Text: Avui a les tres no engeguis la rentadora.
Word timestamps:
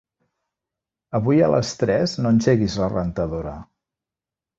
Avui 1.19 1.43
a 1.47 1.49
les 1.55 1.73
tres 1.81 2.15
no 2.21 2.31
engeguis 2.37 2.79
la 2.85 2.87
rentadora. 2.95 3.55